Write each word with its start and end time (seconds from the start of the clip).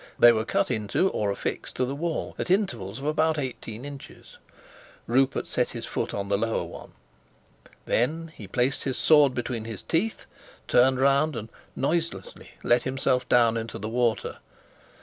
They 0.17 0.31
were 0.31 0.45
cut 0.45 0.71
into 0.71 1.09
or 1.09 1.29
affixed 1.29 1.75
to 1.75 1.85
the 1.85 1.93
wall, 1.93 2.33
at 2.39 2.49
intervals 2.49 2.97
of 2.97 3.05
about 3.05 3.37
eighteen 3.37 3.85
inches. 3.85 4.39
Rupert 5.05 5.45
set 5.45 5.69
his 5.69 5.85
foot 5.85 6.11
on 6.11 6.27
the 6.27 6.39
lower 6.39 6.63
one. 6.63 6.93
Then 7.85 8.31
he 8.35 8.47
placed 8.47 8.83
his 8.83 8.97
sword 8.97 9.35
between 9.35 9.65
his 9.65 9.83
teeth, 9.83 10.25
turned 10.67 10.99
round, 10.99 11.35
and 11.35 11.49
noiselessly 11.75 12.49
let 12.63 12.81
himself 12.81 13.27
into 13.31 13.77
the 13.77 13.89
water. 13.89 14.39